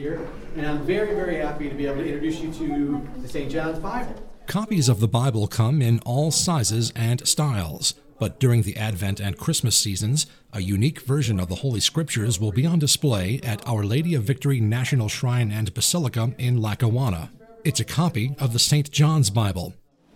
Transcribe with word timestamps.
here, 0.00 0.26
and 0.56 0.66
I'm 0.66 0.78
very, 0.78 1.14
very 1.14 1.36
happy 1.36 1.68
to 1.68 1.74
be 1.74 1.86
able 1.86 1.96
to 1.96 2.06
introduce 2.06 2.40
you 2.40 2.52
to 2.54 3.06
the 3.20 3.28
St. 3.28 3.50
John's 3.50 3.78
Bible. 3.78 4.14
Copies 4.46 4.88
of 4.88 4.98
the 4.98 5.08
Bible 5.08 5.46
come 5.46 5.82
in 5.82 6.00
all 6.00 6.30
sizes 6.30 6.90
and 6.96 7.26
styles, 7.28 7.94
but 8.18 8.40
during 8.40 8.62
the 8.62 8.76
Advent 8.76 9.20
and 9.20 9.38
Christmas 9.38 9.76
seasons, 9.76 10.26
a 10.52 10.60
unique 10.60 11.00
version 11.02 11.38
of 11.38 11.48
the 11.48 11.56
Holy 11.56 11.80
Scriptures 11.80 12.40
will 12.40 12.50
be 12.50 12.66
on 12.66 12.78
display 12.78 13.40
at 13.44 13.66
Our 13.68 13.84
Lady 13.84 14.14
of 14.14 14.24
Victory 14.24 14.58
National 14.58 15.08
Shrine 15.08 15.52
and 15.52 15.72
Basilica 15.74 16.32
in 16.38 16.60
Lackawanna. 16.60 17.30
It's 17.62 17.80
a 17.80 17.84
copy 17.84 18.34
of 18.38 18.54
the 18.54 18.58
St. 18.58 18.90
John's 18.90 19.28
Bible. 19.28 19.74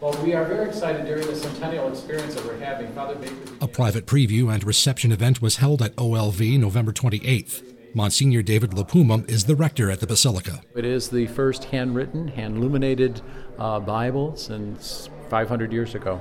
Well, 0.00 0.16
we 0.22 0.34
are 0.34 0.44
very 0.44 0.68
excited 0.68 1.06
during 1.06 1.26
the 1.26 1.36
centennial 1.36 1.88
experience 1.88 2.34
that 2.34 2.44
we're 2.44 2.58
having. 2.58 2.92
Father 2.92 3.14
Baker. 3.14 3.34
A 3.60 3.68
private 3.68 4.06
preview 4.06 4.52
and 4.52 4.64
reception 4.64 5.12
event 5.12 5.40
was 5.40 5.56
held 5.56 5.82
at 5.82 5.94
OLV 5.96 6.58
November 6.58 6.92
28th. 6.92 7.75
Monsignor 7.96 8.42
David 8.42 8.72
LiPuma 8.72 9.26
is 9.26 9.46
the 9.46 9.56
rector 9.56 9.90
at 9.90 10.00
the 10.00 10.06
Basilica. 10.06 10.60
It 10.74 10.84
is 10.84 11.08
the 11.08 11.28
first 11.28 11.64
handwritten, 11.64 12.28
hand 12.28 12.58
illuminated 12.58 13.22
uh, 13.58 13.80
Bible 13.80 14.36
since 14.36 15.08
500 15.30 15.72
years 15.72 15.94
ago. 15.94 16.20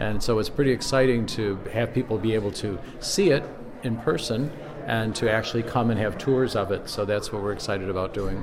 And 0.00 0.20
so 0.20 0.40
it's 0.40 0.48
pretty 0.48 0.72
exciting 0.72 1.24
to 1.26 1.60
have 1.72 1.94
people 1.94 2.18
be 2.18 2.34
able 2.34 2.50
to 2.54 2.76
see 2.98 3.30
it 3.30 3.44
in 3.84 3.98
person 3.98 4.50
and 4.84 5.14
to 5.14 5.30
actually 5.30 5.62
come 5.62 5.90
and 5.90 6.00
have 6.00 6.18
tours 6.18 6.56
of 6.56 6.72
it. 6.72 6.88
So 6.88 7.04
that's 7.04 7.32
what 7.32 7.40
we're 7.40 7.52
excited 7.52 7.88
about 7.88 8.12
doing. 8.12 8.42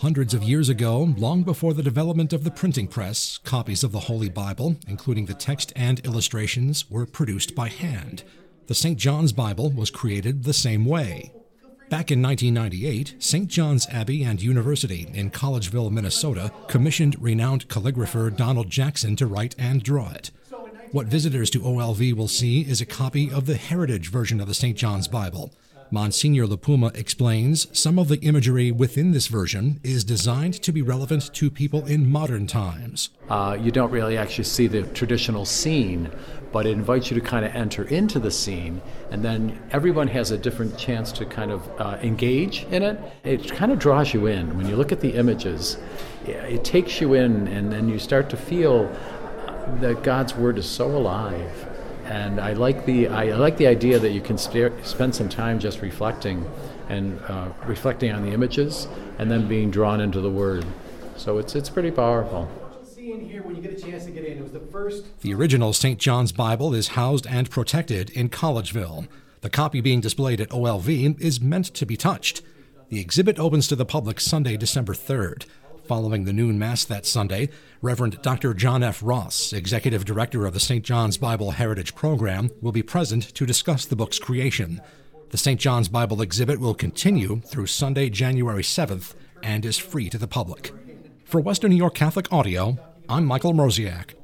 Hundreds 0.00 0.34
of 0.34 0.42
years 0.42 0.68
ago, 0.68 1.14
long 1.16 1.44
before 1.44 1.72
the 1.72 1.84
development 1.84 2.32
of 2.32 2.42
the 2.42 2.50
printing 2.50 2.88
press, 2.88 3.38
copies 3.38 3.84
of 3.84 3.92
the 3.92 4.00
Holy 4.00 4.28
Bible, 4.28 4.74
including 4.88 5.26
the 5.26 5.34
text 5.34 5.72
and 5.76 6.04
illustrations, 6.04 6.90
were 6.90 7.06
produced 7.06 7.54
by 7.54 7.68
hand. 7.68 8.24
The 8.66 8.74
St. 8.74 8.98
John's 8.98 9.32
Bible 9.32 9.70
was 9.70 9.90
created 9.90 10.42
the 10.42 10.52
same 10.52 10.84
way. 10.84 11.32
Back 11.92 12.10
in 12.10 12.22
1998, 12.22 13.16
St. 13.18 13.48
John's 13.48 13.86
Abbey 13.90 14.22
and 14.22 14.40
University 14.40 15.10
in 15.12 15.30
Collegeville, 15.30 15.90
Minnesota, 15.90 16.50
commissioned 16.66 17.20
renowned 17.20 17.68
calligrapher 17.68 18.34
Donald 18.34 18.70
Jackson 18.70 19.14
to 19.16 19.26
write 19.26 19.54
and 19.58 19.82
draw 19.82 20.10
it. 20.10 20.30
What 20.92 21.06
visitors 21.08 21.50
to 21.50 21.60
OLV 21.60 22.14
will 22.14 22.28
see 22.28 22.62
is 22.62 22.80
a 22.80 22.86
copy 22.86 23.30
of 23.30 23.44
the 23.44 23.58
heritage 23.58 24.10
version 24.10 24.40
of 24.40 24.48
the 24.48 24.54
St. 24.54 24.74
John's 24.74 25.06
Bible. 25.06 25.52
Monsignor 25.92 26.46
LiPuma 26.46 26.96
explains 26.96 27.66
some 27.78 27.98
of 27.98 28.08
the 28.08 28.18
imagery 28.20 28.72
within 28.72 29.12
this 29.12 29.26
version 29.26 29.78
is 29.84 30.04
designed 30.04 30.54
to 30.54 30.72
be 30.72 30.80
relevant 30.80 31.34
to 31.34 31.50
people 31.50 31.84
in 31.84 32.10
modern 32.10 32.46
times. 32.46 33.10
Uh, 33.28 33.58
you 33.60 33.70
don't 33.70 33.90
really 33.90 34.16
actually 34.16 34.44
see 34.44 34.66
the 34.66 34.84
traditional 34.84 35.44
scene, 35.44 36.10
but 36.50 36.64
it 36.64 36.70
invites 36.70 37.10
you 37.10 37.20
to 37.20 37.20
kind 37.20 37.44
of 37.44 37.54
enter 37.54 37.84
into 37.84 38.18
the 38.18 38.30
scene, 38.30 38.80
and 39.10 39.22
then 39.22 39.60
everyone 39.70 40.08
has 40.08 40.30
a 40.30 40.38
different 40.38 40.78
chance 40.78 41.12
to 41.12 41.26
kind 41.26 41.50
of 41.50 41.70
uh, 41.78 41.98
engage 42.02 42.64
in 42.70 42.82
it. 42.82 42.98
It 43.22 43.52
kind 43.52 43.70
of 43.70 43.78
draws 43.78 44.14
you 44.14 44.28
in. 44.28 44.56
When 44.56 44.66
you 44.66 44.76
look 44.76 44.92
at 44.92 45.00
the 45.00 45.12
images, 45.12 45.76
it 46.24 46.64
takes 46.64 47.02
you 47.02 47.12
in, 47.12 47.48
and 47.48 47.70
then 47.70 47.90
you 47.90 47.98
start 47.98 48.30
to 48.30 48.38
feel 48.38 48.84
that 49.80 50.02
God's 50.02 50.34
Word 50.34 50.56
is 50.56 50.66
so 50.66 50.86
alive 50.86 51.68
and 52.12 52.38
I 52.38 52.52
like 52.52 52.84
the 52.84 53.08
I 53.08 53.34
like 53.36 53.56
the 53.56 53.66
idea 53.66 53.98
that 53.98 54.10
you 54.10 54.20
can 54.20 54.36
spend 54.36 55.14
some 55.14 55.28
time 55.30 55.58
just 55.58 55.80
reflecting 55.80 56.46
and 56.90 57.18
uh, 57.26 57.48
reflecting 57.64 58.12
on 58.12 58.22
the 58.22 58.32
images 58.32 58.86
and 59.18 59.30
then 59.30 59.48
being 59.48 59.70
drawn 59.70 59.98
into 59.98 60.20
the 60.20 60.30
word. 60.30 60.66
So 61.16 61.38
it's 61.38 61.54
it's 61.54 61.70
pretty 61.70 61.90
powerful. 61.90 62.50
The 65.22 65.34
original 65.34 65.72
St. 65.72 65.98
John's 65.98 66.32
Bible 66.32 66.74
is 66.74 66.88
housed 66.88 67.26
and 67.26 67.48
protected 67.50 68.10
in 68.10 68.28
Collegeville. 68.28 69.08
The 69.40 69.50
copy 69.50 69.80
being 69.80 70.00
displayed 70.00 70.40
at 70.40 70.50
OLV 70.50 71.18
is 71.18 71.40
meant 71.40 71.66
to 71.74 71.86
be 71.86 71.96
touched. 71.96 72.42
The 72.90 73.00
exhibit 73.00 73.38
opens 73.38 73.68
to 73.68 73.76
the 73.76 73.86
public 73.86 74.20
Sunday, 74.20 74.58
December 74.58 74.92
3rd. 74.92 75.46
Following 75.92 76.24
the 76.24 76.32
noon 76.32 76.58
Mass 76.58 76.86
that 76.86 77.04
Sunday, 77.04 77.50
Reverend 77.82 78.22
Dr. 78.22 78.54
John 78.54 78.82
F. 78.82 79.02
Ross, 79.02 79.52
Executive 79.52 80.06
Director 80.06 80.46
of 80.46 80.54
the 80.54 80.58
St. 80.58 80.82
John's 80.82 81.18
Bible 81.18 81.50
Heritage 81.50 81.94
Program, 81.94 82.50
will 82.62 82.72
be 82.72 82.82
present 82.82 83.24
to 83.34 83.44
discuss 83.44 83.84
the 83.84 83.94
book's 83.94 84.18
creation. 84.18 84.80
The 85.28 85.36
St. 85.36 85.60
John's 85.60 85.88
Bible 85.88 86.22
exhibit 86.22 86.60
will 86.60 86.72
continue 86.72 87.42
through 87.42 87.66
Sunday, 87.66 88.08
January 88.08 88.62
7th, 88.62 89.12
and 89.42 89.66
is 89.66 89.76
free 89.76 90.08
to 90.08 90.16
the 90.16 90.26
public. 90.26 90.72
For 91.26 91.42
Western 91.42 91.72
New 91.72 91.76
York 91.76 91.94
Catholic 91.94 92.32
Audio, 92.32 92.78
I'm 93.10 93.26
Michael 93.26 93.52
Mroziak. 93.52 94.14